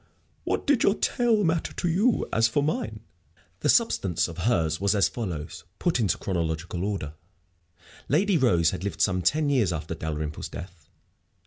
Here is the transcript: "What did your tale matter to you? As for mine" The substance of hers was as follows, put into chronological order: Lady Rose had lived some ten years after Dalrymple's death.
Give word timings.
"What 0.45 0.65
did 0.65 0.81
your 0.81 0.95
tale 0.95 1.43
matter 1.43 1.73
to 1.73 1.87
you? 1.87 2.27
As 2.33 2.47
for 2.47 2.63
mine" 2.63 3.01
The 3.59 3.69
substance 3.69 4.27
of 4.27 4.39
hers 4.49 4.81
was 4.81 4.95
as 4.95 5.07
follows, 5.07 5.63
put 5.77 5.99
into 5.99 6.17
chronological 6.17 6.83
order: 6.85 7.13
Lady 8.09 8.35
Rose 8.35 8.71
had 8.71 8.83
lived 8.83 9.01
some 9.01 9.21
ten 9.21 9.51
years 9.51 9.71
after 9.71 9.93
Dalrymple's 9.93 10.49
death. 10.49 10.89